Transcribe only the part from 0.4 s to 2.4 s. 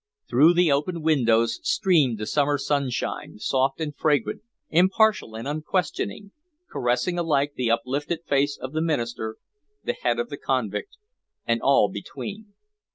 the open windows streamed the